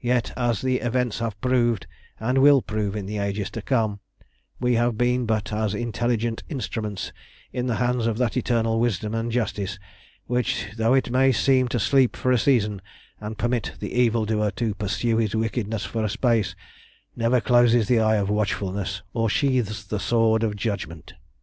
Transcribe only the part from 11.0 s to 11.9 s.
may seem to